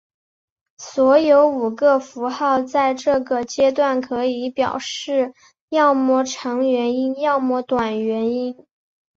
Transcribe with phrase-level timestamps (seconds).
[0.79, 5.31] 所有五个符号在这个阶段可以表示
[5.69, 8.65] 要么长元音要么短元音。